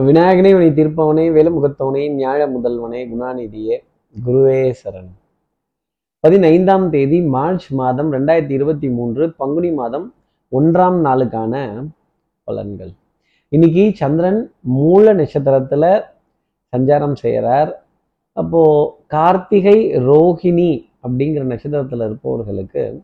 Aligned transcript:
விநாயகனே 0.00 0.56
வினை 0.56 0.68
தீர்ப்பவனே 0.68 1.26
வேலுமுகத்தவனே 1.36 2.00
ஞாழ 2.14 2.46
முதல்வனே 2.46 3.00
குணாநிதியே 3.08 3.76
குருவே 4.26 4.74
சரண். 4.84 5.10
பதினைந்தாம் 6.20 6.90
தேதி 6.90 7.20
மார்ச் 7.20 7.72
மாதம் 7.72 8.12
ரெண்டாயிரத்தி 8.12 8.50
இருபத்தி 8.50 8.90
மூன்று 8.90 9.32
பங்குனி 9.32 9.72
மாதம் 9.72 10.14
ஒன்றாம் 10.52 10.98
நாளுக்கான 11.04 11.84
பலன்கள். 12.46 12.94
இன்னைக்கு 13.48 13.92
சந்திரன் 13.94 14.52
மூல 14.60 15.14
நட்சத்திரத்துல 15.14 16.02
சஞ்சாரம் 16.76 17.14
செய்கிறார் 17.14 17.86
அப்போ 18.32 18.62
கார்த்திகை 19.06 19.94
ரோஹிணி 19.96 20.84
அப்படிங்கிற 21.02 21.44
நட்சத்திரத்துல 21.52 22.04
இருப்பவர்களுக்கு 22.04 23.02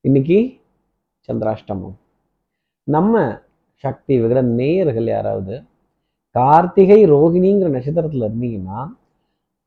இன்னைக்கு 0.00 0.56
சந்திராஷ்டமம். 1.28 1.94
நம்ம 2.82 3.40
சக்தி 3.74 4.20
விகிட 4.20 4.42
நேயர்கள் 4.42 5.04
யாராவது 5.04 5.62
கார்த்திகை 6.36 6.98
ரோகிணிங்கிற 7.12 7.68
நட்சத்திரத்துல 7.76 8.26
இருந்தீங்கன்னா 8.28 8.80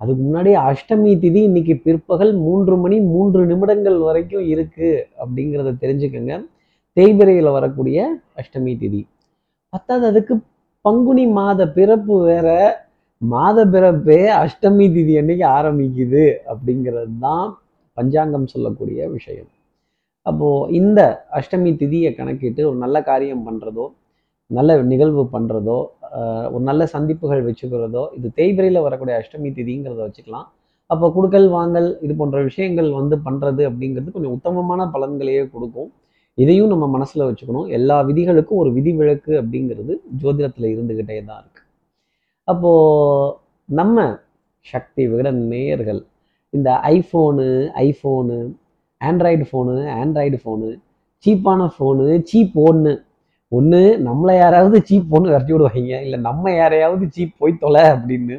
அதுக்கு 0.02 0.22
முன்னாடி 0.28 0.52
அஷ்டமி 0.70 1.12
திதி 1.24 1.42
இன்னைக்கு 1.50 1.74
பிற்பகல் 1.86 2.32
மூன்று 2.46 2.76
மணி 2.78 2.98
மூன்று 3.14 3.42
நிமிடங்கள் 3.52 3.98
வரைக்கும் 4.08 4.46
இருக்கு 4.54 4.90
அப்படிங்கிறத 5.22 5.74
தெரிஞ்சுக்கோங்க. 5.84 6.36
தேய்பிரையில் 6.98 7.56
வரக்கூடிய 7.58 7.98
அஷ்டமி 8.42 8.74
திதி. 8.82 9.02
பத்தாவது 9.74 10.06
அதுக்கு 10.12 10.34
பங்குனி 10.86 11.26
மாத 11.40 11.62
பிறப்பு 11.78 12.16
வேற. 12.30 12.48
மாத 13.22 13.60
பிறப்பே 13.74 14.22
அஷ்டமி 14.44 14.88
திதி 14.96 15.14
அன்னைக்கு 15.22 15.46
ஆரம்பிக்குது 15.58 16.26
அப்படிங்கிறது 16.52 17.14
தான் 17.26 17.48
பஞ்சாங்கம் 17.98 18.52
சொல்லக்கூடிய 18.54 19.10
விஷயம். 19.18 19.50
அப்போது 20.26 20.72
இந்த 20.80 21.00
அஷ்டமி 21.40 21.72
திதியை 21.82 22.12
கணக்கிட்டு 22.20 22.62
ஒரு 22.70 22.78
நல்ல 22.84 22.98
காரியம் 23.12 23.46
பண்ணுறதோ 23.48 23.86
நல்ல 24.52 24.76
நிகழ்வு 24.92 25.24
பண்ணுறதோ 25.36 25.78
ஒரு 26.54 26.64
நல்ல 26.70 26.84
சந்திப்புகள் 26.96 27.46
வச்சுக்கிறதோ 27.48 28.04
இது 28.18 28.28
தேய்பிரையில் 28.40 28.86
வரக்கூடிய 28.86 29.14
அஷ்டமி 29.22 29.50
திதிங்கிறத 29.58 30.02
வச்சுக்கலாம். 30.08 30.48
அப்போ 30.90 31.06
கொடுக்கல் 31.16 31.48
வாங்கல் 31.58 31.90
இது 32.06 32.14
போன்ற 32.20 32.40
விஷயங்கள் 32.50 32.90
வந்து 33.00 33.16
பண்ணுறது 33.28 33.62
அப்படிங்கிறது 33.70 34.14
கொஞ்சம் 34.16 34.36
உத்தமமான 34.38 34.82
பலன்களையே 34.96 35.44
கொடுக்கும். 35.54 35.90
இதையும் 36.38 36.72
நம்ம 36.74 36.86
மனசில் 36.96 37.28
வச்சுக்கணும். 37.28 37.68
எல்லா 37.78 37.98
விதிகளுக்கும் 38.10 38.62
ஒரு 38.64 38.70
விதி 38.78 38.92
விலக்கு 39.00 39.34
அப்படிங்கிறது 39.42 39.94
ஜோதிடத்தில் 40.22 40.72
இருந்துக்கிட்டே 40.74 41.18
தான் 41.30 41.42
இருக்கு. 41.44 41.62
அப்போது 42.48 43.34
நம்ம 43.70 44.06
சக்தி 44.66 45.04
விகட 45.12 45.30
நேயர்கள் 45.54 46.02
இந்த 46.54 46.70
iPhone 46.96 47.48
iPhone 47.86 48.38
android 49.02 49.46
phone 49.50 49.76
android 50.02 50.38
phone 50.42 50.70
சீப்பான 51.26 51.68
ஃபோனு 51.76 52.06
சீப் 52.30 52.58
ஒன்று 52.68 52.94
ஒன்று 53.58 53.82
நம்மளை 54.08 54.34
யாராவது 54.44 54.78
சீப் 54.90 55.12
பொண்ணு 55.14 55.32
விரட்டி 55.34 55.54
விடுவாங்க. 55.54 55.96
இல்லை 56.06 56.20
நம்ம 56.28 56.54
யாரையாவது 56.62 57.06
சீப் 57.16 57.40
போய் 57.42 57.62
தொலை 57.64 57.84
அப்படின்னு 57.96 58.38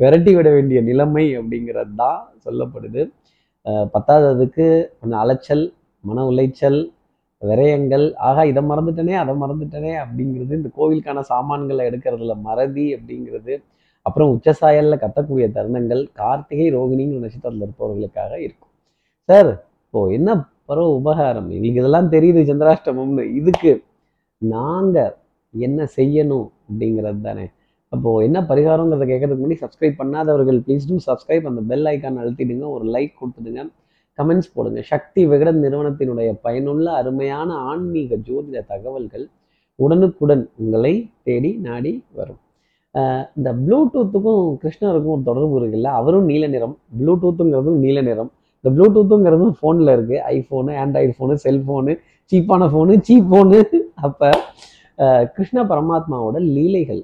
விரட்டி 0.00 0.32
விட 0.36 0.48
வேண்டிய 0.56 0.78
நிலைமை 0.88 1.24
அப்படிங்கிறது 1.38 1.92
தான் 2.02 2.20
சொல்லப்படுது 2.44 3.02
பத்தாததுக்கு 3.94 4.66
கொஞ்சம் 5.00 5.22
அலைச்சல் 5.24 5.64
மன 6.04 6.24
உளைச்சல் 6.30 6.80
விரயங்கள் 7.42 8.06
ஆகா 8.28 8.42
இதை 8.50 8.62
மறந்துட்டனே 8.70 9.14
அதை 9.22 9.32
மறந்துட்டனே 9.42 9.92
அப்படிங்கிறது 10.02 10.52
இந்த 10.60 10.70
கோவிலுக்கான 10.78 11.22
சாமான்களை 11.30 11.84
எடுக்கிறதுல 11.90 12.34
மறதி 12.48 12.86
அப்படிங்கிறது 12.96 13.54
அப்புறம் 14.06 14.32
உச்சசாயலில் 14.36 15.02
கத்தக்கூடிய 15.02 15.46
தருணங்கள் 15.56 16.02
கார்த்திகை 16.20 16.66
ரோகிணிங்கிற 16.76 17.20
நட்சத்திரத்தில் 17.24 17.64
இருப்பவர்களுக்காக 17.66 18.32
இருக்கும். 18.46 18.72
சார் 19.28 19.50
இப்போ 19.86 20.00
என்ன 20.18 20.30
பரவ 20.68 20.88
உபகாரம்? 21.00 21.48
எங்களுக்கு 21.56 21.82
இதெல்லாம் 21.82 22.12
தெரியுது 22.14 22.42
சந்திராஷ்டமம்னு. 22.50 23.24
இதுக்கு 23.40 23.70
நாங்கள் 24.54 25.12
என்ன 25.54 25.86
செய்யணும் 25.96 26.46
அப்படிங்கிறது 26.68 27.20
தானே. 27.28 27.46
அப்போது 27.92 28.24
என்ன 28.26 28.38
பரிகாரங்கிறத 28.50 29.06
கேட்கறதுக்கு 29.10 29.42
முன்னாடி 29.42 29.62
சப்ஸ்கிரைப் 29.64 30.00
பண்ணாதவர்கள் 30.00 30.58
ப்ளீஸ் 30.66 30.88
டூ 30.90 30.96
சப்ஸ்கிரைப் 31.08 31.48
அந்த 31.50 31.62
பெல் 31.70 31.88
ஐக்கான் 31.92 32.20
அழுத்திடுங்க 32.22 32.66
ஒரு 32.76 32.84
லைக் 32.94 33.12
கொடுத்துடுங்க. 33.20 33.62
கமெண்ட்ஸ் 34.18 34.52
போடுங்க. 34.54 34.80
சக்தி 34.92 35.22
விகடன் 35.32 35.60
நிறுவனத்தினுடைய 35.64 36.30
பயனுள்ள 36.46 36.86
அருமையான 37.00 37.50
ஆன்மீக 37.70 38.16
ஜோதிட 38.28 38.60
தகவல்கள் 38.72 39.26
உடனுக்குடன் 39.78 40.44
உங்களை 40.62 40.94
தேடி 41.26 41.50
நாடி 41.66 41.92
வரும். 42.18 42.40
இந்த 43.36 43.50
ப்ளூடூத்துக்கும் 43.64 44.42
கிருஷ்ணருக்கும் 44.62 45.14
ஒரு 45.16 45.22
தொடர்பு 45.28 45.54
இருக்குல்ல 45.60 45.90
அவரும் 46.00 46.26
நீல 46.30 46.46
நிறம். 46.54 46.74
ப்ளூடூத்துங்கிறதும் 46.98 47.78
நீல 47.84 48.00
நிறம். 48.10 48.30
இந்த 48.58 48.70
ப்ளூடூத்துங்கிறதும் 48.76 49.54
ஃபோனில் 49.58 49.92
இருக்குது 49.96 50.20
ஐஃபோனு 50.34 50.72
ஆண்ட்ராய்டு 50.82 51.14
ஃபோனு 51.18 51.36
செல்ஃபோனு 51.46 51.94
சீப்பான 52.32 52.68
ஃபோனு 52.72 52.96
சீப் 53.06 53.30
ஃபோனு 53.30 53.60
அப்போ 53.98 54.30
கிருஷ்ண 55.34 55.58
பரமாத்மாவோட 55.70 56.38
லீலைகள் 56.56 57.02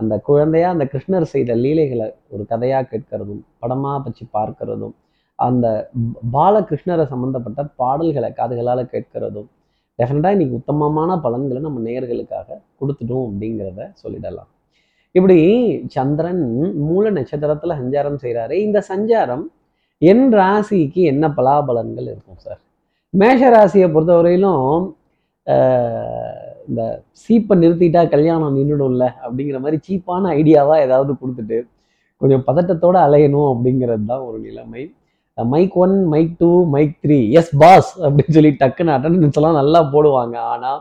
அந்த 0.00 0.14
குழந்தையா 0.28 0.68
அந்த 0.74 0.84
கிருஷ்ணர் 0.92 1.32
செய்த 1.32 1.50
லீலைகளை 1.64 2.06
ஒரு 2.28 2.42
கதையாக 2.52 2.88
கேட்கறதும் 2.92 3.42
படமாக 3.58 3.98
வச்சு 4.06 4.24
பார்க்கறதும் 4.38 4.94
அந்த 5.38 5.66
பாலகிருஷ்ணரை 6.32 7.04
சம்மந்தப்பட்ட 7.12 7.62
பாடல்களை 7.82 8.30
காதுகளால் 8.38 8.90
கேட்கறதும் 8.94 9.48
டெஃபினட்டாக 9.98 10.36
இன்னைக்கு 10.36 10.58
உத்தமமான 10.60 11.10
பலன்களை 11.24 11.60
நம்ம 11.66 11.82
நேயர்களுக்காக 11.86 12.58
கொடுத்துட்டோம் 12.80 13.26
அப்படிங்கிறத 13.28 13.82
சொல்லிடலாம். 14.02 14.50
இப்படி 15.14 15.38
சந்திரன் 15.94 16.42
மூல 16.88 17.10
நட்சத்திரத்தில் 17.10 17.78
சஞ்சாரம் 17.80 18.18
செய்கிறாரு 18.24 18.54
இந்த 18.66 18.78
சஞ்சாரம் 18.90 19.44
என் 20.02 20.26
ராசிக்கு 20.38 21.02
என்ன 21.12 21.24
பலாபலன்கள் 21.38 22.08
இருக்கும் 22.12 22.40
சார்? 22.46 22.60
மேஷ 23.14 23.50
ராசியை 23.54 23.88
பொறுத்தவரையிலும் 23.94 24.66
இந்த 26.68 26.82
சீப்பை 27.22 27.54
நிறுத்திட்டா 27.62 28.00
கல்யாணம் 28.14 28.56
நின்றுடும்ல 28.58 29.04
அப்படிங்கிற 29.24 29.58
மாதிரி 29.64 29.78
சீப்பான 29.86 30.30
ஐடியாவாக 30.40 30.84
ஏதாவது 30.86 31.12
கொடுத்துட்டு 31.20 31.58
கொஞ்சம் 32.20 32.44
பதட்டத்தோட 32.48 32.96
அலையணும் 33.06 33.50
அப்படிங்கிறது 33.52 34.04
தான் 34.10 34.24
ஒரு 34.28 34.38
நிலைமை. 34.46 34.82
Mic 35.38 35.76
one 35.84 35.94
mic 36.12 36.34
two 36.40 36.50
mic 36.74 36.94
three 37.04 37.18
yes 37.38 37.52
boss 37.62 37.90
அப்படின்னு 38.04 38.36
சொல்லி 38.36 38.52
டக்குன்னு 38.62 38.94
அட்டண்டன்ஸ் 38.96 39.38
எல்லாம் 39.40 39.58
நல்லா 39.60 39.80
போடுவாங்க. 39.94 40.36
ஆனால் 40.52 40.80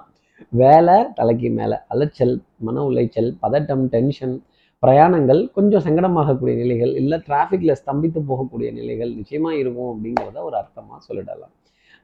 வேலை 0.61 0.95
தலைக்கு 1.19 1.49
மேலே. 1.59 1.77
அலைச்சல் 1.93 2.35
மன 2.67 2.83
உளைச்சல் 2.89 3.29
பதட்டம் 3.43 3.83
டென்ஷன் 3.95 4.35
பிரயாணங்கள் 4.83 5.41
கொஞ்சம் 5.57 5.83
சங்கடமாகக்கூடிய 5.85 6.55
நிலைகள் 6.61 6.93
இல்லை 7.01 7.17
டிராஃபிக்கில் 7.27 7.79
ஸ்தம்பித்து 7.81 8.21
போகக்கூடிய 8.29 8.69
நிலைகள் 8.79 9.11
நிச்சயமாக 9.19 9.59
இருக்கும் 9.61 9.91
அப்படிங்கிறத 9.93 10.41
ஒரு 10.47 10.57
அர்த்தமாக 10.61 10.99
சொல்லிடலாம். 11.09 11.53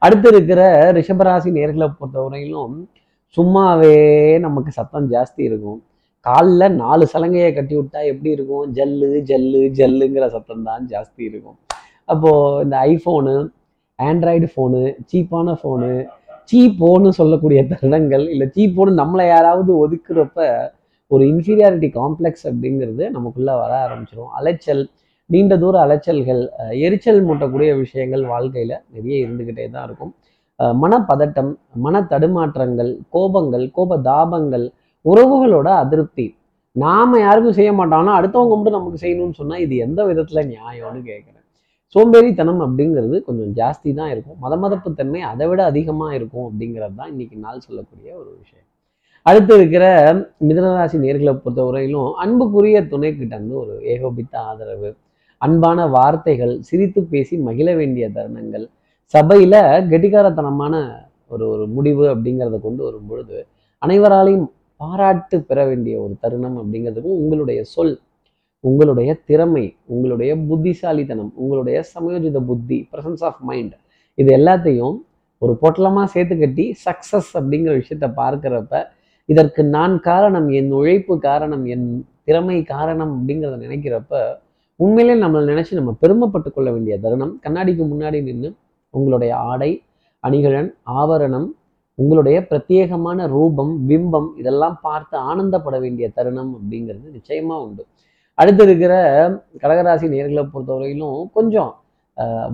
அடுத்து 0.02 0.28
இருக்கிற 0.32 0.60
ரிஷபராசி 0.98 1.50
நேர்களை 1.58 1.88
பொறுத்தவரையிலும் 1.98 2.74
சும்மாவே 3.36 3.96
நமக்கு 4.46 4.70
சத்தம் 4.78 5.06
ஜாஸ்தி 5.12 5.42
இருக்கும். 5.48 5.78
காலில் 6.26 6.76
நாலு 6.82 7.04
சலங்கையை 7.12 7.50
கட்டி 7.54 7.74
விட்டா 7.78 8.00
எப்படி 8.12 8.30
இருக்கும்? 8.36 8.64
ஜல்லு 8.78 9.10
ஜல்லு 9.30 9.62
ஜல்லுங்கிற 9.78 10.24
சத்தம் 10.34 10.66
தான் 10.68 10.82
ஜாஸ்தி 10.92 11.22
இருக்கும். 11.30 11.56
அப்போது 12.08 12.60
இந்த 12.64 12.76
ஐஃபோனு 12.92 13.34
ஆண்ட்ராய்டு 13.98 14.46
ஃபோனு 14.52 14.82
சீப்பான 15.10 15.54
ஃபோனு 15.60 15.90
சீப்போன்னு 16.50 17.10
சொல்லக்கூடிய 17.18 17.60
தருணங்கள் 17.72 18.24
இல்லை 18.32 18.46
சீப்போன்னு 18.56 18.94
நம்மளை 19.02 19.26
யாராவது 19.26 19.72
ஒதுக்குறப்ப 19.84 20.46
ஒரு 21.10 21.22
இன்ஃபீரியாரிட்டி 21.32 21.88
காம்ப்ளெக்ஸ் 22.00 22.44
அப்படிங்கிறது 22.50 23.04
நமக்குள்ளே 23.16 23.54
வர 23.62 23.72
ஆரம்பிச்சிடும் 23.86 24.32
அலைச்சல் 24.38 24.82
நீண்ட 25.32 25.56
தூர 25.62 25.74
அலைச்சல்கள் 25.86 26.42
அஹ் 26.62 26.76
எரிச்சல் 26.86 27.20
மூட்டக்கூடிய 27.26 27.70
விஷயங்கள் 27.76 28.24
வாழ்க்கையில் 28.26 28.76
நிறைய 28.94 29.16
இருந்துக்கிட்டே 29.26 29.66
தான் 29.70 29.84
இருக்கும். 29.84 30.12
அஹ் 30.58 30.76
மனப்பதட்டம் 30.82 31.50
மன 31.84 32.00
தடுமாற்றங்கள் 32.10 32.92
கோபங்கள் 33.12 33.66
கோப 33.70 33.98
தாபங்கள் 34.10 34.66
உறவுகளோட 35.04 35.68
அதிருப்தி. 35.82 36.26
நாம 36.76 37.18
யாருக்கும் 37.18 37.58
செய்ய 37.58 37.70
மாட்டோம்னா 37.72 38.12
அடுத்தவங்க 38.18 38.54
மட்டும் 38.56 38.76
நமக்கு 38.78 38.98
செய்யணும்னு 39.06 39.38
சொன்னா 39.40 39.56
இது 39.56 39.76
எந்த 39.86 40.00
விதத்துல 40.10 40.42
நியாயம்னு 40.52 41.00
கேட்குறேன் 41.10 41.38
சோம்பேறித்தனம் 41.94 42.60
அப்படிங்கிறது 42.66 43.16
கொஞ்சம் 43.24 43.50
ஜாஸ்தி 43.60 43.90
தான் 43.94 44.10
இருக்கும். 44.10 44.36
மத 44.40 44.54
மதப்பு 44.56 44.90
தன்மை 44.94 45.20
அதை 45.30 45.46
விட 45.48 45.60
அதிகமா 45.64 46.06
இருக்கும் 46.14 46.46
அப்படிங்கிறது 46.48 46.94
தான் 47.00 47.10
இன்னைக்கு 47.10 47.36
நாள் 47.36 47.64
சொல்லக்கூடிய 47.66 48.10
ஒரு 48.20 48.30
விஷயம். 48.42 48.66
அடுத்து 49.26 49.52
இருக்கிற 49.56 49.84
மிதனராசி 50.48 50.96
நேர்களை 51.04 51.32
பொறுத்தவரையிலும் 51.42 52.12
அன்புக்குரிய 52.22 52.78
துணை 52.92 53.10
கிட்ட 53.16 53.34
இருந்து 53.34 53.54
ஒரு 53.54 53.74
ஏகோபித்த 53.84 54.34
ஆதரவு. 54.50 54.90
அன்பான 55.42 55.86
வார்த்தைகள் 55.88 56.54
சிரித்து 56.60 57.00
பேசி 57.12 57.34
மகிழ 57.46 57.68
வேண்டிய 57.74 58.04
தருணங்கள். 58.16 58.66
சபையில 59.14 59.54
கெட்டிக்காரத்தனமான 59.90 60.74
ஒரு 61.30 61.44
ஒரு 61.48 61.64
முடிவு 61.68 62.04
அப்படிங்கிறத 62.12 62.56
கொண்டு 62.58 62.82
வரும் 62.84 63.08
பொழுது 63.10 63.38
அனைவராலையும் 63.82 64.46
பாராட்டு 64.80 65.36
பெற 65.42 65.58
வேண்டிய 65.66 65.94
ஒரு 66.00 66.14
தருணம் 66.20 66.56
அப்படிங்கிறதுக்கும் 66.60 67.20
உங்களுடைய 67.22 67.60
சொல் 67.74 67.94
உங்களுடைய 68.64 69.10
திறமை 69.24 69.64
உங்களுடைய 69.86 70.32
புத்திசாலித்தனம் 70.48 71.32
உங்களுடைய 71.36 71.78
சமயோஜித 71.92 72.40
புத்தி 72.44 72.78
பிரசன்ஸ் 72.92 73.24
ஆஃப் 73.24 73.40
மைண்ட் 73.42 73.74
இது 74.18 74.30
எல்லாத்தையும் 74.38 74.96
ஒரு 75.42 75.52
பொட்டலமாக 75.62 76.06
சேர்த்து 76.06 76.34
கட்டி 76.36 76.64
சக்சஸ் 76.84 77.30
அப்படிங்கிற 77.38 77.72
விஷயத்த 77.74 78.08
பார்க்குறப்ப 78.20 78.82
இதற்கு 79.28 79.62
நான் 79.68 79.94
காரணம் 80.00 80.48
என் 80.50 80.70
உழைப்பு 80.72 81.14
காரணம் 81.20 81.64
என் 81.66 81.86
திறமை 82.24 82.58
காரணம் 82.64 83.12
அப்படிங்கிறத 83.16 83.58
நினைக்கிறப்ப 83.58 84.20
உண்மையிலே 84.82 85.14
நம்மளை 85.22 85.44
நினைச்சு 85.50 85.78
நம்ம 85.78 85.92
பெருமைப்பட்டு 86.02 86.50
கொள்ள 86.50 86.68
வேண்டிய 86.74 86.94
தருணம் 87.04 87.32
கண்ணாடிக்கு 87.44 87.84
முன்னாடி 87.92 88.18
நின்று 88.28 88.48
உங்களுடைய 88.96 89.32
ஆடை 89.50 89.70
அணிகலன் 90.24 90.70
ஆவரணம் 91.00 91.48
உங்களுடைய 91.98 92.36
பிரத்யேகமான 92.50 93.26
ரூபம் 93.34 93.72
பிம்பம் 93.88 94.28
இதெல்லாம் 94.40 94.76
பார்த்து 94.86 95.16
ஆனந்தப்பட 95.30 95.76
வேண்டிய 95.84 96.06
தருணம் 96.16 96.52
அப்படிங்கிறது 96.56 97.06
நிச்சயமா 97.16 97.56
உண்டு. 97.64 97.82
அடுத்து 98.38 98.62
இருக்கிற 98.66 98.94
கடகராசி 99.62 100.06
நேர்களை 100.14 100.44
பொறுத்தவரையிலும் 100.52 101.18
கொஞ்சம் 101.36 101.70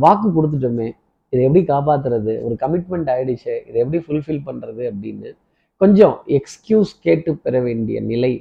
வாக்கு 0.04 0.28
கொடுத்துட்டோமே. 0.36 0.88
இதை 1.32 1.40
எப்படி 1.46 1.62
காப்பாத்துறது? 1.72 2.32
ஒரு 2.46 2.54
கமிட்மெண்ட் 2.62 3.08
ஆயிடுச்சு. 3.14 3.54
இதை 3.68 3.78
எப்படி 3.84 3.98
ஃபுல்ஃபில் 4.04 4.44
பண்றது 4.48 4.82
அப்படின்னு 4.90 5.30
கொஞ்சம் 5.80 6.14
எக்ஸ்கியூஸ் 6.38 6.92
கேட்டு 7.06 7.30
பெற 7.44 7.56
வேண்டிய 7.66 7.98
நிலை 8.10 8.32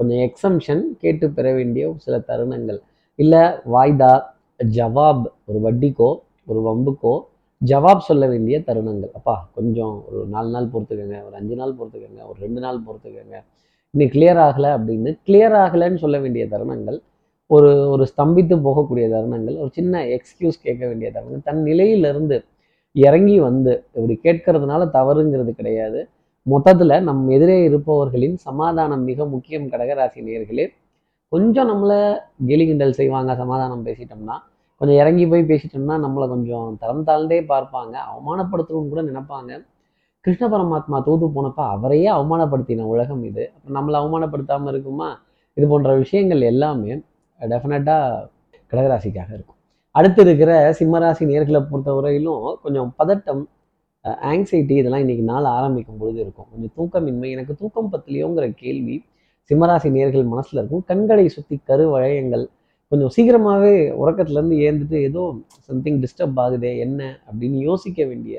கொஞ்சம் 0.00 0.22
எக்ஸம்ஷன் 0.28 0.82
கேட்டு 1.02 1.26
பெற 1.36 1.46
வேண்டிய 1.58 1.84
சில 2.04 2.16
தருணங்கள். 2.28 2.80
இல்லை 3.18 3.42
வாய்தா 3.74 4.12
ஜவாப் 4.76 5.24
ஒரு 5.48 5.58
வட்டிக்கோ 5.66 6.10
ஒரு 6.50 6.60
வம்புக்கோ 6.68 7.14
ஜவாப் 7.60 8.06
சொல்ல 8.08 8.24
வேண்டிய 8.32 8.56
தருணங்கள். 8.66 9.12
அப்பா 9.18 9.34
கொஞ்சம் 9.56 9.94
ஒரு 10.08 10.18
நாலு 10.34 10.50
நாள் 10.54 10.70
பொறுத்துக்கோங்க 10.72 11.18
ஒரு 11.26 11.36
அஞ்சு 11.40 11.54
நாள் 11.60 11.76
பொறுத்துக்கோங்க 11.78 12.20
ஒரு 12.30 12.38
ரெண்டு 12.44 12.60
நாள் 12.64 12.80
பொறுத்துக்கோங்க. 12.86 13.36
இன்னும் 13.94 14.10
கிளியர் 14.14 14.40
ஆகலை 14.46 14.70
அப்படின்னு 14.76 15.10
கிளியர் 15.28 15.56
ஆகலைன்னு 15.64 16.02
சொல்ல 16.04 16.16
வேண்டிய 16.24 16.44
தருணங்கள் 16.52 16.98
ஒரு 17.50 17.70
ஒரு 17.92 18.04
ஸ்தம்பித்து 18.12 18.54
போகக்கூடிய 18.66 19.06
தருணங்கள் 19.14 19.56
ஒரு 19.62 19.70
சின்ன 19.78 20.02
எக்ஸ்கியூஸ் 20.16 20.62
கேட்க 20.66 20.82
வேண்டிய 20.86 21.08
தருணங்கள். 21.14 21.46
தன் 21.48 21.62
நிலையிலிருந்து 21.62 22.36
இறங்கி 22.96 23.36
வந்து 23.48 23.72
இப்படி 23.96 24.14
கேட்கறதுனால 24.26 24.82
தவறுங்கிறது 24.98 25.52
கிடையாது. 25.60 26.00
மொத்தத்தில் 26.46 27.04
நம் 27.08 27.22
எதிரே 27.36 27.56
இருப்பவர்களின் 27.68 28.36
சமாதானம் 28.48 29.04
மிக 29.10 29.24
முக்கியம் 29.34 29.70
கடகராசி 29.72 30.20
நேர்களே 30.28 30.66
கொஞ்சம் 31.32 31.68
நம்மளை 31.70 31.98
கேலி 32.48 32.64
கிண்டல் 32.66 32.98
செய்வாங்க 32.98 33.30
சமாதானம் 33.40 33.84
பேசிட்டோம்னா. 33.86 34.36
கொஞ்சம் 34.80 34.98
இறங்கி 35.02 35.24
போய் 35.30 35.48
பேசிட்டோம்னா 35.50 35.96
நம்மளை 36.04 36.26
கொஞ்சம் 36.34 36.68
தரம் 36.82 37.06
தாழ்ந்தே 37.08 37.38
பார்ப்பாங்க 37.52 37.94
அவமானப்படுத்தணும்னு 38.10 38.92
கூட 38.92 39.02
நினைப்பாங்க. 39.10 39.50
கிருஷ்ண 40.24 40.44
பரமாத்மா 40.52 40.98
தூது 41.06 41.26
போனப்ப 41.36 41.60
அவரையே 41.74 42.08
அவமானப்படுத்தின 42.16 42.86
உலகம் 42.92 43.22
இது. 43.30 43.44
அப்போ 43.54 43.70
நம்மளை 43.78 43.96
அவமானப்படுத்தாமல் 44.02 44.70
இருக்குமா? 44.72 45.08
இது 45.56 45.66
போன்ற 45.72 45.90
விஷயங்கள் 46.02 46.42
எல்லாமே 46.52 46.92
டெஃபினட்டாக 47.40 48.22
கடகராசிக்காக 48.70 49.30
இருக்கும். 49.36 49.58
அடுத்து 49.98 50.20
இருக்கிற 50.26 50.52
சிம்மராசி 50.78 51.24
நேர்களை 51.32 51.60
பொறுத்தவரையிலும் 51.70 52.46
கொஞ்சம் 52.64 52.88
பதட்டம் 53.00 53.42
ஆங்ஸைட்டி 54.30 54.74
இதெல்லாம் 54.80 55.04
இன்னைக்கு 55.04 55.24
நாள் 55.32 55.46
ஆரம்பிக்கும் 55.58 56.00
பொழுது 56.00 56.18
இருக்கும். 56.24 56.48
கொஞ்சம் 56.52 56.72
தூக்கமின்மை 56.76 57.28
எனக்கு 57.36 57.54
தூக்கம் 57.60 57.92
பத்திலையோங்கிற 57.94 58.48
கேள்வி 58.62 58.96
சிம்மராசி 59.50 59.88
நேர்கள் 59.96 60.30
மனசுல 60.32 60.60
இருக்கும். 60.60 60.84
கண்களை 60.84 61.26
சுற்றி 61.28 61.56
கரு 61.64 61.84
வளையங்கள் 61.94 62.44
கொஞ்சம் 62.92 63.12
சீக்கிரமாகவே 63.16 63.74
உறக்கத்துலேருந்து 64.02 64.56
ஏந்துட்டு 64.66 64.96
ஏதோ 65.02 65.22
சம்திங் 65.68 66.00
டிஸ்டர்ப் 66.02 66.40
ஆகுதே 66.44 66.72
என்ன 66.78 67.00
அப்படின்னு 67.28 67.58
யோசிக்க 67.68 68.04
வேண்டிய 68.04 68.36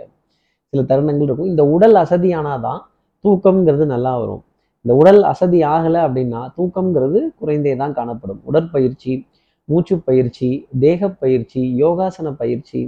சில 0.73 0.81
தருணங்கள் 0.91 1.27
இருக்கும். 1.27 1.49
இந்த 1.53 1.63
உடல் 1.67 1.95
அசதியானாதான் 1.95 2.81
தூக்கம்ங்கிறது 3.23 3.85
நல்லா 3.85 4.13
வரும். 4.19 4.43
இந்த 4.85 4.93
உடல் 4.95 5.21
அசதி 5.23 5.59
ஆகலை 5.73 6.01
அப்படின்னா 6.07 6.41
தூக்கம்ங்கிறது 6.57 7.19
குறைந்தே 7.39 7.73
தான் 7.75 7.93
காணப்படும். 7.93 8.41
உடற்பயிற்சி 8.43 9.13
மூச்சு 9.69 9.95
பயிற்சி 9.99 10.49
தேக 10.79 11.09
பயிற்சி 11.23 11.61
யோகாசன 11.83 12.31
பயிற்சி 12.31 12.79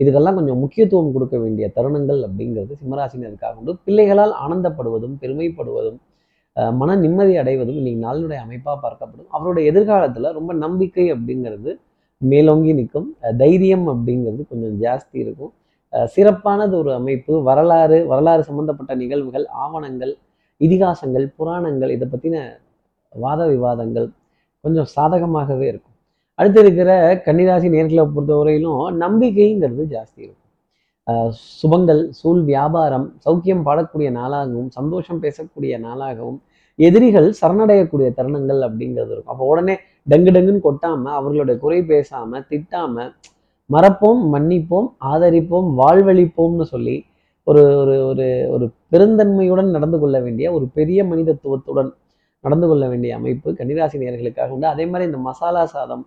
இதுக்கெல்லாம் 0.00 0.34
கொஞ்சம் 0.34 0.58
முக்கியத்துவம் 0.58 1.12
கொடுக்க 1.12 1.36
வேண்டிய 1.38 1.66
தருணங்கள் 1.76 2.20
அப்படிங்கிறது 2.26 2.72
சிம்மராசினருக்காக 2.80 3.54
உண்டு. 3.58 3.72
பிள்ளைகளால் 3.84 4.32
ஆனந்தப்படுவதும் 4.44 5.16
பெருமைப்படுவதும் 5.22 5.98
மன 6.78 6.96
நிம்மதி 6.96 7.34
அடைவதும் 7.42 7.78
இன்னைக்கு 7.80 8.00
நாளினுடைய 8.06 8.38
அமைப்பாக 8.44 8.76
பார்க்கப்படும். 8.82 9.28
அவருடைய 9.36 9.64
எதிர்காலத்தில் 9.72 10.34
ரொம்ப 10.38 10.52
நம்பிக்கை 10.64 11.06
அப்படிங்கிறது 11.12 11.70
மேலோங்கி 12.18 12.72
நிற்கும். 12.78 13.08
தைரியம் 13.42 13.86
அப்படிங்கிறது 13.92 14.42
கொஞ்சம் 14.50 14.74
ஜாஸ்தி 14.84 15.16
இருக்கும். 15.24 15.52
சிறப்பானது 16.14 16.74
ஒரு 16.78 16.90
அமைப்பு. 16.94 17.32
வரலாறு 17.48 17.98
வரலாறு 18.12 18.42
சம்பந்தப்பட்ட 18.48 18.92
நிகழ்வுகள் 19.02 19.46
ஆவணங்கள் 19.64 20.12
இதிகாசங்கள் 20.60 21.26
புராணங்கள் 21.36 21.94
இதை 21.96 22.06
பற்றின 22.12 22.36
வாத 23.12 23.40
விவாதங்கள் 23.52 24.08
கொஞ்சம் 24.64 24.90
சாதகமாகவே 24.96 25.66
இருக்கும். 25.72 25.96
அடுத்து 26.38 26.60
இருக்கிற 26.60 26.90
கன்னிராசி 27.26 27.68
நேர்களை 27.76 28.04
பொறுத்தவரையிலும் 28.14 28.78
நம்பிக்கைங்கிறது 29.04 29.84
ஜாஸ்தி 29.94 30.20
இருக்கும். 30.26 30.41
சுபங்கள் 31.60 32.02
சூழ் 32.18 32.42
வியாபாரம் 32.50 33.06
சௌக்கியம் 33.24 33.64
பாடக்கூடிய 33.68 34.08
நாளாகவும் 34.18 34.70
சந்தோஷம் 34.78 35.20
பேசக்கூடிய 35.24 35.78
நாளாகவும் 35.86 36.40
எதிரிகள் 36.78 37.28
சரணடையக்கூடிய 37.40 38.08
தருணங்கள் 38.18 38.60
அப்படிங்கிறது 38.66 39.12
இருக்கும். 39.14 39.32
அப்போ 39.34 39.46
உடனே 39.52 39.74
டங்கு 40.10 40.30
டங்குன்னு 40.34 40.66
கொட்டாமல் 40.66 41.16
அவர்களுடைய 41.18 41.56
குறை 41.64 41.80
பேசாமல் 41.90 42.44
திட்டாமல் 42.50 43.10
மறப்போம் 43.70 44.22
மன்னிப்போம் 44.34 44.88
ஆதரிப்போம் 45.12 45.68
வாழ்வழிப்போம்னு 45.80 46.66
சொல்லி 46.74 46.96
ஒரு 47.46 47.62
ஒரு 47.82 47.94
ஒரு 48.10 48.26
ஒரு 48.54 48.66
பெருந்தன்மையுடன் 48.92 49.70
நடந்து 49.76 49.98
கொள்ள 50.02 50.16
வேண்டிய 50.26 50.46
ஒரு 50.56 50.66
பெரிய 50.78 51.00
மனிதத்துவத்துடன் 51.12 51.90
நடந்து 52.44 52.66
கொள்ள 52.70 52.84
வேண்டிய 52.92 53.12
அமைப்பு 53.20 53.48
கன்னிராசி 53.58 53.96
நேர்களுக்காக 54.02 54.54
உண்டு. 54.54 54.68
அதே 54.74 54.84
மாதிரி 54.90 55.08
இந்த 55.10 55.20
மசாலா 55.28 55.62
சாதம் 55.74 56.04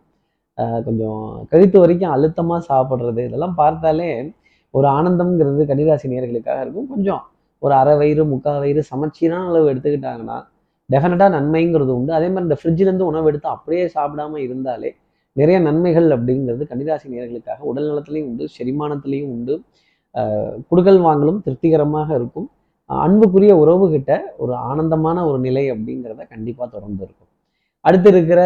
கொஞ்சம் 0.87 1.21
கழுத்து 1.51 1.77
வரைக்கும் 1.83 2.13
அழுத்தமாக 2.15 2.61
சாப்பிட்றது 2.71 3.21
இதெல்லாம் 3.27 3.55
பார்த்தாலே 3.61 4.09
ஒரு 4.77 4.87
ஆனந்தம்ங்கிறது 4.97 5.63
கன்னிராசி 5.71 6.07
நேர்களுக்காக 6.13 6.59
இருக்கும். 6.65 6.87
கொஞ்சம் 6.93 7.23
ஒரு 7.63 7.73
அரை 7.81 7.93
வயிறு 7.99 8.23
முக்கால் 8.33 8.59
வயிறு 8.63 8.81
சமச்சீரான 8.91 9.47
அளவு 9.51 9.71
எடுத்துக்கிட்டாங்கன்னா 9.71 10.37
டெஃபினட்டாக 10.89 11.31
நன்மைங்கிறது 11.35 11.91
உண்டு. 11.97 12.11
அதே 12.17 12.27
மாதிரி 12.33 12.47
இந்த 12.47 12.57
ஃப்ரிட்ஜிலேருந்து 12.61 13.05
உணவு 13.11 13.27
எடுத்து 13.31 13.47
அப்படியே 13.55 13.83
சாப்பிடாம 13.95 14.39
இருந்தாலே 14.45 14.89
நிறைய 15.39 15.57
நன்மைகள் 15.67 16.07
அப்படிங்கிறது 16.15 16.63
கன்னிராசி 16.71 17.07
நேர்களுக்காக 17.13 17.63
உடல் 17.71 17.87
நலத்திலையும் 17.89 18.27
உண்டு 18.31 18.45
செரிமானத்திலையும் 18.57 19.31
உண்டு. 19.35 19.55
குடுகல் 20.15 20.67
குடுக்கல் 20.69 20.99
வாங்கலும் 21.07 21.39
திருப்திகரமாக 21.45 22.09
இருக்கும். 22.19 22.47
அன்புக்குரிய 22.89 23.53
உறவுகிட்ட 23.61 24.11
ஒரு 24.43 24.53
ஆனந்தமான 24.69 25.17
ஒரு 25.29 25.39
நிலை 25.45 25.63
அப்படிங்கிறத 25.73 26.21
கண்டிப்பாக 26.33 26.67
தொடர்ந்து 26.75 27.01
இருக்கும். 27.05 27.29
அடுத்து 27.85 28.09
இருக்கிற 28.13 28.41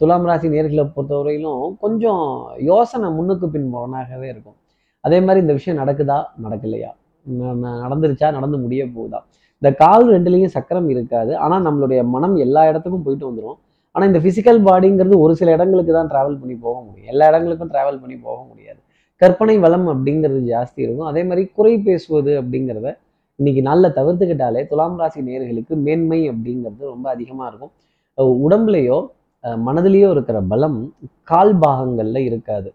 துலாம் 0.00 0.26
ராசி 0.28 0.48
நேர்களை 0.54 0.84
பொறுத்தவரையிலும் 0.96 1.64
கொஞ்சம் 1.84 2.24
யோசனை 2.70 3.08
முன்னுக்கு 3.16 3.48
பின் 3.54 3.68
முரணாகவே 3.74 4.28
இருக்கும். 4.34 4.58
அதே 5.06 5.18
மாதிரி 5.26 5.40
இந்த 5.44 5.54
விஷயம் 5.58 5.78
நடக்குதா? 5.82 6.18
நடக்கலையா? 6.44 6.90
நடந்துருச்சா? 7.84 8.28
நடந்து 8.36 8.58
முடிய 8.64 8.82
போகுதா? 8.96 9.20
இந்த 9.62 9.70
கால் 9.82 10.06
ரெண்டுலேயும் 10.14 10.54
சக்கரம் 10.56 10.88
இருக்காது. 10.94 11.32
ஆனால் 11.44 11.64
நம்மளுடைய 11.66 12.00
மனம் 12.14 12.36
எல்லா 12.46 12.62
இடத்துக்கும் 12.70 13.04
போயிட்டு 13.06 13.26
வந்துடும் 13.28 13.58
ஆனால் 13.94 14.08
இந்த 14.10 14.20
ஃபிசிக்கல் 14.24 14.60
பாடிங்கிறது 14.68 15.16
ஒரு 15.24 15.32
சில 15.40 15.48
இடங்களுக்கு 15.56 15.92
தான் 15.98 16.10
ட்ராவல் 16.12 16.38
பண்ணி 16.42 16.54
போக 16.66 16.76
முடியும். 16.86 17.10
எல்லா 17.12 17.24
இடங்களுக்கும் 17.30 17.70
ட்ராவல் 17.74 18.00
பண்ணி 18.02 18.16
போக 18.28 18.38
முடியாது. 18.50 18.80
கற்பனை 19.22 19.56
வளம் 19.64 19.86
அப்படிங்கிறது 19.92 20.40
ஜாஸ்தி 20.52 20.80
இருக்கும். 20.84 21.08
அதே 21.10 21.22
மாதிரி 21.28 21.42
குறை 21.56 21.74
பேசுவது 21.88 22.32
அப்படிங்கிறத 22.42 22.88
இன்னைக்கு 23.38 23.62
நாளில் 23.66 23.94
தவிர்த்துக்கிட்டாலே 23.98 24.60
துலாம் 24.70 24.96
ராசி 25.00 25.20
நேர்களுக்கு 25.28 25.74
மேன்மை 25.86 26.20
அப்படிங்கிறது 26.32 26.82
ரொம்ப 26.94 27.06
அதிகமாக 27.14 27.48
இருக்கும். 27.50 27.72
உடம்புலையோ 28.46 28.98
மனதிலேயோ 29.66 30.08
இருக்கிற 30.14 30.38
பலம் 30.52 30.78
கால் 31.30 31.54
பாகங்களில் 31.62 32.26
இருக்காது. 32.30 32.68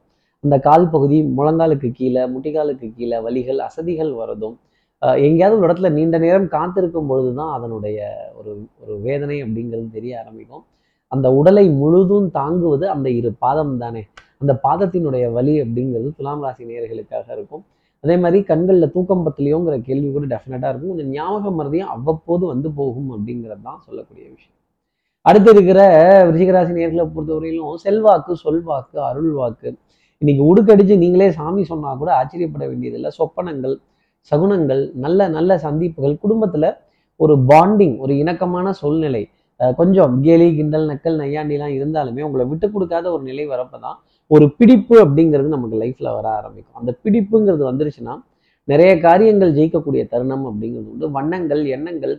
அந்த 0.43 0.59
கால் 0.59 0.89
பகுதி 0.89 1.17
முழங்காலுக்கு 1.37 1.91
கீழே 1.91 2.23
முட்டிக்காலுக்கு 2.27 2.87
கீழே 2.95 3.17
வலிகள் 3.17 3.57
அசதிகள் 3.57 4.11
வரதும் 4.13 4.55
அஹ் 5.01 5.19
எங்கேயாவது 5.25 5.57
ஒரு 5.61 5.67
இடத்துல 5.67 5.89
நீண்ட 5.91 6.17
நேரம் 6.17 6.47
காத்திருக்கும் 6.47 7.07
பொழுது 7.07 7.35
தான் 7.35 7.51
அதனுடைய 7.51 7.97
ஒரு 8.35 8.51
ஒரு 8.83 8.93
வேதனை 8.99 9.43
அப்படிங்கிறது 9.43 9.91
தெரிய 9.91 10.19
ஆரம்பிக்கும். 10.19 10.63
அந்த 11.11 11.27
உடலை 11.33 11.69
முழுதும் 11.69 12.31
தாங்குவது 12.31 12.89
அந்த 12.89 13.09
இரு 13.09 13.33
பாதம் 13.39 13.77
தானே. 13.77 14.03
அந்த 14.39 14.53
பாதத்தினுடைய 14.63 15.31
வலி 15.31 15.61
அப்படிங்கிறது 15.61 16.09
துலாம் 16.17 16.41
ராசி 16.41 16.63
நேயர்களுக்காக 16.65 17.27
இருக்கும். 17.31 17.63
அதே 18.03 18.17
மாதிரி 18.17 18.43
கண்களில் 18.43 18.91
தூக்கம் 18.91 19.23
பத்தலையோங்கிற 19.25 19.81
கேள்வி 19.81 20.11
கூட 20.11 20.25
டெஃபினட்டாக 20.25 20.69
இருக்கும். 20.69 20.91
கொஞ்சம் 20.91 21.11
ஞாபக 21.11 21.63
மறதியும் 21.63 21.91
அவ்வப்போது 21.95 22.45
வந்து 22.45 22.71
போகும் 22.71 23.09
அப்படிங்கிறது 23.11 23.61
தான் 23.61 23.81
சொல்லக்கூடிய 23.85 24.25
விஷயம். 24.29 24.55
அடுத்து 25.21 25.51
இருக்கிற 25.51 25.79
விருச்சிகராசி 26.27 26.73
நேர்களை 26.79 27.05
பொறுத்தவரையிலும் 27.15 27.75
செல்வாக்கு 27.75 28.33
சொல்வாக்கு 28.43 28.99
அருள்வாக்கு 29.09 29.69
இன்னைக்கு 30.21 30.43
உடுக்கடிச்சு 30.49 30.95
நீங்களே 31.01 31.25
சாமி 31.37 31.63
சொன்னா 31.71 31.89
கூட 32.01 32.09
ஆச்சரியப்பட 32.19 32.63
வேண்டியதில்லை. 32.69 33.09
சொப்பனங்கள் 33.17 33.75
சகுனங்கள் 34.29 34.81
நல்ல 35.03 35.27
நல்ல 35.35 35.57
சந்திப்புகள் 35.65 36.15
குடும்பத்துல 36.23 36.65
ஒரு 37.19 37.33
பாண்டிங் 37.49 37.93
ஒரு 38.03 38.13
இணக்கமான 38.21 38.71
சூழ்நிலை. 38.79 39.21
கொஞ்சம் 39.79 40.15
கேலி 40.25 40.47
கிண்டல் 40.57 40.87
நக்கல் 40.91 41.19
நையாண்டிலாம் 41.21 41.75
இருந்தாலுமே 41.77 42.21
உங்களை 42.27 42.45
விட்டு 42.51 42.67
கொடுக்காத 42.73 43.05
ஒரு 43.15 43.23
நிலை 43.29 43.45
வரப்பதான் 43.51 43.97
ஒரு 44.31 44.45
பிடிப்பு 44.57 44.95
அப்படிங்கிறது 45.03 45.49
நமக்கு 45.55 45.77
லைஃப்ல 45.83 46.07
வர 46.17 46.27
ஆரம்பிக்கும். 46.39 46.79
அந்த 46.81 46.91
பிடிப்புங்கிறது 47.03 47.63
வந்துருச்சுன்னா 47.69 48.15
நிறைய 48.67 48.91
காரியங்கள் 49.05 49.55
ஜெயிக்கக்கூடிய 49.57 50.01
தருணம் 50.13 50.45
அப்படிங்கிறது 50.49 50.89
உண்டு. 50.93 51.07
வண்ணங்கள் 51.17 51.61
எண்ணங்கள் 51.75 52.15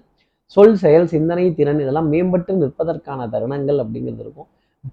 சொல் 0.57 0.79
செயல் 0.85 1.11
சிந்தனை 1.15 1.47
திறன் 1.59 1.83
இதெல்லாம் 1.85 2.09
மேம்பட்டு 2.15 2.53
நிற்பதற்கான 2.63 3.29
தருணங்கள் 3.35 3.81
அப்படிங்கிறது 3.85 4.25
இருக்கும். 4.27 4.49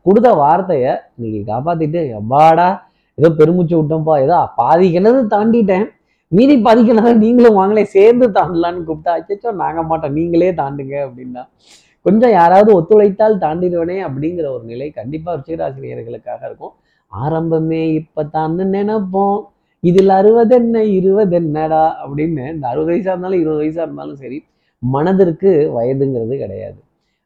கொடுத்த 0.05 0.29
வார்த்தையை 0.41 0.91
இன்னைக்கு 1.15 1.41
காப்பாத்திட்டு 1.51 1.99
எப்பாடா 2.19 2.67
ஏதோ 3.17 3.29
பெருமூச்சு 3.39 3.75
விட்டோம்ப்பா. 3.79 4.15
ஏதோ 4.25 4.37
பாதி 4.61 4.87
கிணறு 4.91 5.19
தாண்டிட்டேன். 5.33 5.85
மீதி 6.31 6.55
பாதி 6.65 6.81
கிணறு 6.83 7.11
நீங்களும் 7.23 7.57
வாங்களே 7.59 7.83
சேர்ந்து 7.95 8.25
தாண்டலான்னு 8.37 8.85
கூப்பிட்டா 8.87 9.11
அச்சோ 9.19 9.51
நாங்க 9.63 9.81
மாட்டோம். 9.89 10.15
நீங்களே 10.19 10.51
தாண்டுங்க 10.61 10.95
அப்படின்னா. 11.07 11.43
கொஞ்சம் 12.05 12.33
யாராவது 12.39 12.69
ஒத்துழைத்தால் 12.79 13.41
தாண்டிடுவனே 13.43 13.97
அப்படிங்கிற 14.07 14.47
ஒரு 14.55 14.63
நிலை 14.71 14.87
கண்டிப்பா 14.99 15.29
ருச்சிகராசினியர்களுக்காக 15.35 16.41
இருக்கும். 16.49 16.73
ஆரம்பமே 17.11 17.83
இப்பத்தான்னு 17.99 18.63
நினைப்போம். 18.77 19.37
இதில் 19.83 20.13
அறுபது 20.19 20.55
என்ன 20.55 20.83
இருபது 20.97 21.35
என்னடா 21.39 21.83
அப்படின்னு 22.03 22.43
இந்த 22.55 22.65
அறுபது 22.71 22.91
வயசா 22.91 23.11
இருந்தாலும் 23.13 23.41
இருபது 23.43 23.61
வயசா 23.63 23.81
இருந்தாலும் 23.87 24.19
சரி 24.23 24.37
மனதிற்கு 24.79 25.51
வயதுங்கிறது 25.77 26.35
கிடையாது. 26.43 26.79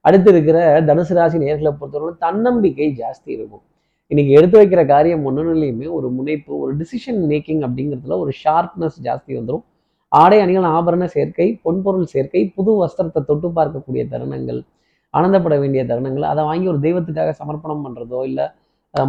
அடுத்து 0.05 0.29
இருக்கிற 0.33 0.57
தனுசு 0.89 1.13
ராசி 1.17 1.37
நேர்களை 1.37 1.71
பொறுத்தவரை 1.79 2.13
தன்னம்பிக்கை 2.25 2.89
ஜாஸ்தி 3.01 3.29
இருக்கும். 3.37 3.63
இன்னைக்கு 4.11 4.31
எடுத்து 4.37 4.55
வைக்கிற 4.57 4.81
காரியம் 4.85 5.25
ஒன்றுலையுமே 5.29 5.87
ஒரு 5.97 6.07
முனைப்பு 6.09 6.51
ஒரு 6.59 6.71
டிசிஷன் 6.77 7.19
மேக்கிங் 7.31 7.61
அப்படிங்கிறதுல 7.65 8.15
ஒரு 8.23 8.31
ஷார்ப்னஸ் 8.43 8.97
ஜாஸ்தி 9.07 9.31
வந்துடும் 9.39 9.65
ஆடை 10.11 10.37
அணிகள் 10.39 10.67
ஆபரண 10.75 11.03
சேர்க்கை 11.15 11.47
பொன்பொருள் 11.65 12.07
சேர்க்கை 12.13 12.41
புது 12.55 12.71
வஸ்திரத்தை 12.79 13.21
தொட்டு 13.23 13.49
பார்க்கக்கூடிய 13.57 14.03
தருணங்கள் 14.13 14.61
ஆனந்தப்பட 15.13 15.55
வேண்டிய 15.59 15.81
தருணங்கள் 15.91 16.25
அதை 16.31 16.43
வாங்கி 16.43 16.67
ஒரு 16.67 16.79
தெய்வத்துக்காக 16.79 17.33
சமர்ப்பணம் 17.41 17.83
பண்ணுறதோ 17.85 18.21
இல்லை 18.29 18.47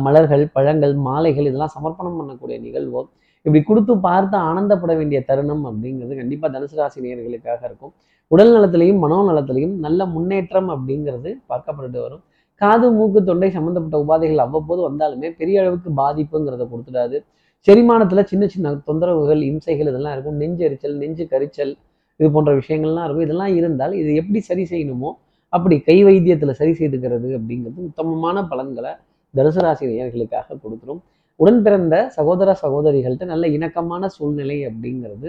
மலர்கள் 0.07 0.45
பழங்கள் 0.53 0.95
மாலைகள் 1.09 1.49
இதெல்லாம் 1.51 1.75
சமர்ப்பணம் 1.77 2.19
பண்ணக்கூடிய 2.21 2.59
நிகழ்வோ 2.67 3.03
இப்படி 3.47 3.61
கொடுத்து 3.63 3.93
பார்த்து 4.01 4.37
ஆனந்தப்பட 4.49 4.93
வேண்டிய 4.97 5.21
தருணம் 5.29 5.65
அப்படிங்கிறது 5.71 6.15
கண்டிப்பாக 6.21 6.51
தனுசு 6.57 6.77
ராசி 6.81 6.99
நேர்களுக்காக 7.05 7.61
இருக்கும். 7.69 7.93
உடல் 8.31 8.53
நலத்திலையும் 8.57 9.01
மனோநலத்திலையும் 9.05 9.77
நல்ல 9.85 10.01
முன்னேற்றம் 10.15 10.69
அப்படிங்கிறது 10.75 11.31
பார்க்கப்பட்டு 11.49 11.99
வரும். 12.03 12.23
காது 12.63 12.87
மூக்கு 12.97 13.21
தொண்டை 13.29 13.49
சம்மந்தப்பட்ட 13.57 13.97
உபாதைகள் 14.05 14.43
அவ்வப்போது 14.47 14.81
வந்தாலுமே 14.89 15.29
பெரிய 15.41 15.57
அளவுக்கு 15.63 15.91
பாதிப்புங்கிறத 16.01 16.65
கொடுத்துடாது. 16.73 17.19
செரிமானத்தில் 17.67 18.29
சின்ன 18.31 18.45
சின்ன 18.55 18.75
தொந்தரவுகள் 18.89 19.43
இம்சைகள் 19.51 19.91
இதெல்லாம் 19.93 20.15
இருக்கும். 20.17 20.39
நெஞ்செரிச்சல் 20.43 20.97
நெஞ்சு 21.03 21.25
கரிச்சல் 21.33 21.73
இது 22.21 22.29
போன்ற 22.35 22.51
விஷயங்கள்லாம் 22.61 23.07
இருக்கும். 23.07 23.27
இதெல்லாம் 23.29 23.53
இருந்தால் 23.59 23.95
இது 24.01 24.11
எப்படி 24.23 24.41
சரி 24.49 24.65
செய்யணுமோ 24.73 25.11
அப்படி 25.57 25.77
கை 25.87 25.97
வைத்தியத்தில் 26.07 26.59
சரி 26.61 26.73
செய்துக்கிறது 26.81 27.29
அப்படிங்கிறது 27.39 27.79
உத்தமமான 27.89 28.43
பலன்களை 28.51 28.93
தனுசராசி 29.35 29.85
நேயர்களுக்காக 29.91 30.59
கொடுத்துரும் 30.65 31.01
உடன் 31.41 31.61
பிறந்த 31.67 31.95
சகோதர 32.17 32.55
சகோதரிகள்கிட்ட 32.63 33.27
நல்ல 33.33 33.47
இணக்கமான 33.57 34.09
சூழ்நிலை 34.17 34.59
அப்படிங்கிறது 34.71 35.29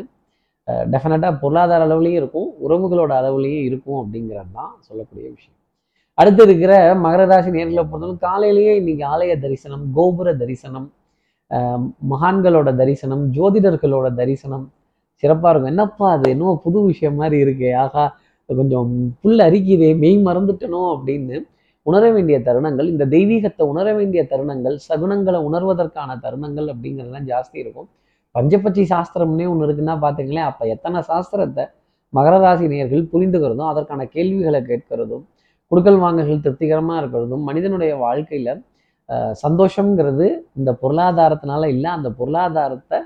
டெஃபினட்டாக 0.94 1.34
பொருளாதார 1.44 1.86
அளவுலேயும் 1.88 2.20
இருக்கும். 2.22 2.50
உறவுகளோட 2.66 3.12
அளவுலேயும் 3.22 3.66
இருக்கும் 3.70 4.00
அப்படிங்கிறது 4.02 4.52
தான் 4.60 4.74
சொல்லக்கூடிய 4.88 5.26
விஷயம். 5.36 5.58
அடுத்து 6.22 6.42
இருக்கிற 6.48 6.74
மகர 7.04 7.22
ராசி 7.32 7.50
நேர்களை 7.58 7.84
பொறுத்தவரை 7.92 8.18
காலையிலேயே 8.26 8.74
இன்னைக்கு 8.80 9.04
ஆலய 9.14 9.34
தரிசனம் 9.44 9.84
கோபுர 9.98 10.30
தரிசனம் 10.42 10.88
மகான்களோட 12.12 12.70
தரிசனம் 12.82 13.24
ஜோதிடர்களோட 13.38 14.08
தரிசனம். 14.20 14.66
சிறப்பாக 15.24 15.52
இருக்கும். 15.52 15.72
என்னப்பா 15.74 16.08
அது? 16.16 16.28
என்னவோ 16.34 16.54
புது 16.66 16.80
விஷயம் 16.92 17.18
மாதிரி 17.22 17.38
இருக்கு. 17.46 17.70
ஆகா 17.84 18.04
கொஞ்சம் 18.50 18.92
புல் 19.24 19.42
அரிக்குதே. 19.48 19.90
மெய் 20.04 20.20
மறந்துட்டனோ 20.28 20.82
அப்படின்னு 20.94 21.38
உணர 21.86 22.04
வேண்டிய 22.16 22.38
தருணங்கள் 22.48 22.88
இந்த 22.94 23.04
தெய்வீகத்தை 23.16 23.64
உணர 23.74 23.88
வேண்டிய 24.00 24.22
தருணங்கள் 24.32 24.76
சகுனங்களை 24.88 25.40
உணர்வதற்கான 25.48 26.18
தருணங்கள் 26.26 26.68
அப்படிங்கிறதுலாம் 26.74 27.28
ஜாஸ்தி 27.32 27.58
இருக்கும். 27.64 27.88
பஞ்சபட்சி 28.36 28.84
சாஸ்திரம்னே 28.94 29.46
ஒன்று 29.54 29.66
இருக்குன்னா 29.68 29.96
பார்த்துங்களேன் 30.06 30.50
அப்போ 30.52 30.64
எத்தனை 30.76 31.00
சாஸ்திரத்தை 31.12 31.64
மகர 32.14 32.36
ராசி 32.46 32.66
நேர்கள் 32.74 33.04
புரிந்துக்கிறதும் 33.14 33.72
அதற்கான 33.74 34.06
கேள்விகளை 34.16 34.60
கேட்கிறதும் 34.72 35.26
குடுக்கல் 35.72 36.00
வாங்கல்கள் 36.04 36.44
திருப்திகரமாக 36.46 37.02
இருக்கிறதும் 37.02 37.44
மனிதனுடைய 37.50 37.92
வாழ்க்கையில் 38.06 38.54
சந்தோஷங்கிறது 39.44 40.28
இந்த 40.58 40.72
பொருளாதாரத்தினால 40.82 41.68
இல்லை 41.76 41.90
அந்த 41.98 42.10
பொருளாதாரத்தை 42.20 43.00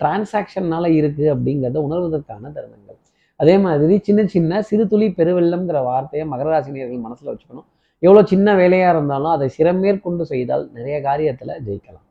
டிரான்சாக்ஷன்னால 0.00 0.84
இருக்குது 0.98 1.28
அப்படிங்கிறத 1.34 1.78
உணர்வதற்கான 1.86 2.50
தருணங்கள். 2.56 2.98
அதே 3.40 3.54
மாதிரி 3.64 3.94
சின்ன 4.06 4.24
சின்ன 4.34 4.60
சிறு 4.68 4.84
துளி 4.90 5.06
பெருவெள்ளம்ங்கிற 5.18 5.78
வார்த்தையை 5.88 6.24
மகர 6.32 6.48
ராசினியர்கள் 6.54 7.04
மனசில் 7.06 7.30
வச்சுக்கணும். 7.30 7.66
எவ்வளோ 8.02 8.22
சின்ன 8.32 8.54
வேலையாக 8.60 8.92
இருந்தாலும் 8.94 9.32
அதை 9.36 9.48
சிறமேற்கொண்டு 9.56 10.24
செய்தால் 10.32 10.64
நிறைய 10.76 10.96
காரியத்தில் 11.08 11.52
ஜெயிக்கலாம். 11.66 12.06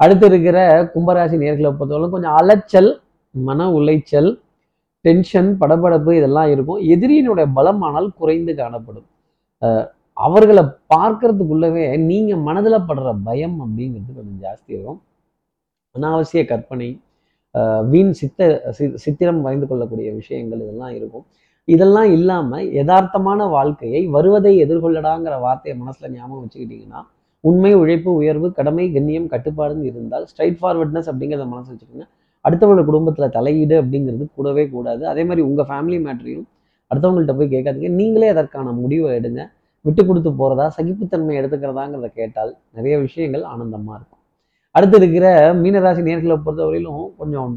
அடுத்து 0.00 0.26
இருக்கிற 0.30 0.58
கும்பராசி 0.94 1.36
நேர்களை 1.44 1.70
பொறுத்தவரை 1.78 2.08
கொஞ்சம் 2.16 2.36
அலைச்சல் 2.40 2.90
மன 3.34 3.68
உளைச்சல் 3.78 4.30
டென்ஷன் 5.04 5.50
படபடப்பு 5.60 6.12
இதெல்லாம் 6.18 6.50
இருக்கும். 6.54 6.80
எதிரியினுடைய 6.94 7.46
பலமானால் 7.58 8.08
குறைந்து 8.20 8.52
காணப்படும். 8.60 9.08
அவர்களை 10.26 10.62
பார்க்கறதுக்குள்ளவே 10.92 11.84
நீங்க 12.10 12.32
மனதில் 12.46 12.86
படுற 12.88 13.08
பயம் 13.26 13.58
அப்படிங்கிறது 13.64 14.16
கொஞ்சம் 14.18 14.40
ஜாஸ்தி 14.46 14.70
இருக்கும் 14.76 15.00
அனாவசிய 15.94 16.42
கற்பனை 16.52 16.88
வீண் 17.92 18.14
சித்த 18.20 18.48
சித்திரம் 19.04 19.42
வரைந்து 19.44 19.66
கொள்ளக்கூடிய 19.68 20.08
விஷயங்கள் 20.20 20.62
இதெல்லாம் 20.64 20.94
இருக்கும். 20.98 21.24
இதெல்லாம் 21.68 22.10
இல்லாமல் 22.16 22.66
யதார்த்தமான 22.78 23.46
வாழ்க்கையை 23.54 24.00
வருவதை 24.16 24.52
எதிர்கொள்ளடாங்கிற 24.64 25.34
வார்த்தையை 25.46 25.74
மனசில் 25.80 26.12
ஞாபகம் 26.16 26.44
வச்சுக்கிட்டிங்கன்னா 26.44 27.00
உண்மை 27.44 27.72
உழைப்பு 27.80 28.10
உயர்வு 28.20 28.48
கடமை 28.58 28.84
கண்ணியம் 28.94 29.28
கட்டுப்பாடுன்னு 29.32 29.88
இருந்தால் 29.90 30.24
ஸ்ட்ரைட் 30.30 30.60
ஃபார்வர்ட்னஸ் 30.60 31.10
அப்படிங்கிறத 31.10 31.46
மனசு 31.54 31.70
வச்சுக்கோங்க 31.72 32.06
அடுத்தவங்களோட 32.44 32.84
குடும்பத்தில் 32.90 33.34
தலையீடு 33.36 33.76
அப்படிங்கிறது 33.82 34.24
கூடவே 34.36 34.64
கூடாது. 34.74 35.02
அதே 35.12 35.22
மாதிரி 35.28 35.42
உங்கள் 35.48 35.68
ஃபேமிலி 35.70 35.98
மேட்ரையும் 36.06 36.46
அடுத்தவங்கள்ட்ட 36.90 37.34
போய் 37.38 37.54
கேட்காதீங்க. 37.54 37.90
நீங்களே 38.00 38.28
அதற்கான 38.34 38.72
முடிவை 38.82 39.10
எடுங்க. 39.18 39.42
விட்டு 39.84 40.02
கொடுத்து 40.06 40.30
போகிறதா 40.40 40.66
சகிப்புத்தன்மை 40.76 41.34
எடுத்துக்கிறதாங்கிறத 41.40 42.08
கேட்டால் 42.20 42.52
நிறைய 42.76 42.94
விஷயங்கள் 43.06 43.44
ஆனந்தமாக 43.52 43.96
இருக்கும். 43.98 44.22
அடுத்து 44.76 44.96
இருக்கிற 45.00 45.26
மீனராசி 45.62 46.02
நேர்களை 46.08 46.36
பொறுத்தவரையிலும் 46.46 47.04
கொஞ்சம் 47.20 47.52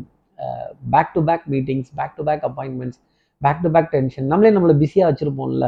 back 0.93 1.11
to 1.15 1.21
back 1.29 1.47
meetings 1.53 1.89
back 1.99 2.15
to 2.17 2.23
back 2.27 2.45
appointments 2.49 2.99
back 3.41 3.61
to 3.63 3.69
back 3.75 3.91
tension 3.95 4.27
நம்மளே 4.31 4.51
நம்மளை 4.55 4.75
பிஸியாக 4.83 5.07
வச்சுருப்போம்ல. 5.09 5.67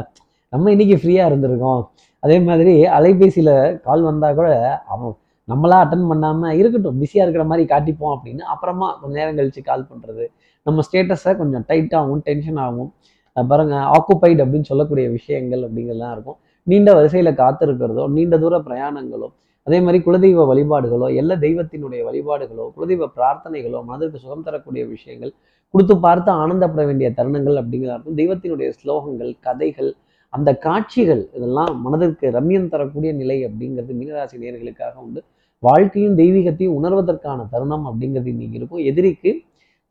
நம்ம 0.52 0.70
இன்னைக்கு 0.74 0.96
ஃப்ரீயாக 1.02 1.30
இருந்திருக்கோம். 1.30 1.82
அதே 2.24 2.36
மாதிரி 2.48 2.74
அலைபேசியில் 2.96 3.54
கால் 3.86 4.04
வந்தால் 4.08 4.36
கூட 4.38 4.48
அவன் 4.92 5.14
நம்மளா 5.48 5.78
அட்டன் 5.84 6.06
பண்ணாமல் 6.10 6.56
இருக்கட்டும். 6.60 6.98
பிஸியாக 7.02 7.24
இருக்கிற 7.26 7.44
மாதிரி 7.50 7.64
காட்டிப்போம் 7.72 8.12
அப்படின்னு 8.14 8.44
அப்புறமா 8.52 8.86
கொஞ்சம் 9.00 9.18
நேரம் 9.20 9.38
கழித்து 9.38 9.62
கால் 9.70 9.88
பண்ணுறது 9.90 10.26
நம்ம 10.66 10.84
ஸ்டேட்டஸை 10.86 11.32
கொஞ்சம் 11.40 11.64
டைட்டாகவும் 11.70 12.22
டென்ஷன் 12.28 12.60
ஆகும். 12.66 12.90
பாருங்க 13.36 13.76
ஆக்குப்பைட் 13.94 14.42
அப்படின்னு 14.44 14.68
சொல்லக்கூடிய 14.70 15.06
விஷயங்கள் 15.14 15.62
அப்படிங்கிறதுலாம் 15.66 16.12
இருக்கும். 16.16 16.38
நீண்ட 16.66 16.90
வரிசையில் 16.98 17.38
காத்திருக்கிறதோ 17.40 18.04
நீண்ட 18.16 18.34
தூர 18.42 18.58
பிரயாணங்களோ 18.68 19.28
அதே 19.66 19.78
மாதிரி 19.84 19.98
குலதெய்வ 20.06 20.42
வழிபாடுகளோ 20.50 21.06
எல்லா 21.20 21.34
தெய்வத்தினுடைய 21.44 22.00
வழிபாடுகளோ 22.08 22.64
குலதெய்வ 22.76 23.06
பிரார்த்தனைகளோ 23.16 23.78
மனதிற்கு 23.90 24.18
சுகம் 24.24 24.46
தரக்கூடிய 24.48 24.82
விஷயங்கள் 24.94 25.32
கொடுத்து 25.74 25.94
பார்த்து 26.04 26.30
ஆனந்தப்பட 26.42 26.82
வேண்டிய 26.88 27.08
தருணங்கள் 27.18 27.56
அப்படிங்கிறதா 27.60 27.94
இருக்கும். 27.96 28.18
தெய்வத்தினுடைய 28.20 28.68
ஸ்லோகங்கள் 28.78 29.30
கதைகள் 29.46 29.90
அந்த 30.32 30.50
காட்சிகள் 30.66 31.22
இதெல்லாம் 31.36 31.72
மனதிற்கு 31.84 32.26
ரம்யம் 32.36 32.68
தரக்கூடிய 32.74 33.10
நிலை 33.20 33.38
அப்படிங்கிறது 33.48 33.94
மீனராசி 34.00 34.38
நேர்களுக்காக 34.42 34.94
உண்டு. 35.04 35.20
வாழ்க்கையும் 35.62 36.16
தெய்வீகத்தையும் 36.20 36.76
உணர்வதற்கான 36.78 37.46
தருணம் 37.52 37.86
அப்படிங்கிறது 37.90 38.30
இன்னைக்கு 38.34 38.58
இருக்கும். 38.60 38.82
எதிரிக்கு 38.90 39.32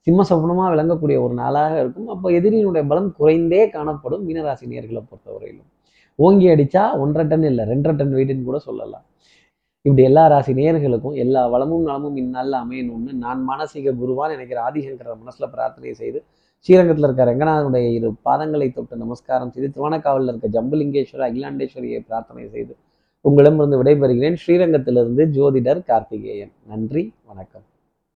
சிம்ம 0.08 0.24
சகுனமாக 0.30 0.70
விளங்கக்கூடிய 0.74 1.18
ஒரு 1.26 1.34
நாளாக 1.34 1.80
இருக்கும். 1.80 2.08
அப்போ 2.08 2.28
எதிரியினுடைய 2.32 2.84
பலம் 2.88 3.10
குறைந்தே 3.20 3.70
காணப்படும் 3.70 4.26
மீனராசி 4.28 4.66
நேர்களை 4.74 5.02
பொறுத்தவரையிலும். 5.10 5.70
ஓங்கி 6.16 6.48
அடித்தா 6.54 6.84
ஒன்றரை 7.04 7.26
டன் 7.28 7.50
இல்லை 7.52 7.66
ரெண்டரை 7.66 7.96
டன் 7.96 8.16
வெயிட்டுன்னு 8.18 8.44
கூட 8.44 8.60
சொல்லலாம். 8.60 9.06
இப்படி 9.86 10.04
எல்லா 10.10 10.28
ராசி 10.28 10.54
நேர்களுக்கும் 10.54 11.16
எல்லா 11.24 11.42
வளமும் 11.54 11.86
நலமும் 11.88 12.18
இந்நாளில் 12.22 12.58
அமையணும்னு 12.62 13.14
நான் 13.24 13.42
மானசீக 13.50 13.94
குருவான் 14.02 14.34
நினைக்கிற 14.36 14.60
ஆதிசங்கர 14.68 15.16
மனசில் 15.22 15.52
பிரார்த்தனை 15.56 15.94
செய்து 15.94 16.20
ஸ்ரீரங்கத்தில் 16.62 17.08
இருக்க 17.08 17.24
ரங்கநாதனுடைய 17.30 17.88
இரு 17.98 18.10
பாதங்களை 18.28 18.68
தொட்டு 18.72 19.02
நமஸ்காரம் 19.04 19.52
செய்து 19.52 19.70
திருவானக்காவலில் 19.74 20.32
இருக்க 20.34 20.50
ஜம்புலிங்கேஸ்வரர் 20.56 21.28
அகிலாண்டேஸ்வரியை 21.30 22.00
பிரார்த்தனை 22.10 22.48
செய்து 22.56 22.74
உங்களிடமிருந்து 23.22 23.82
விடைபெறுகிறேன். 23.82 24.40
ஸ்ரீரங்கத்திலிருந்து 24.46 25.26
ஜோதிடர் 25.38 25.84
கார்த்திகேயன். 25.92 26.54
நன்றி 26.72 27.14
வணக்கம். 27.32 27.73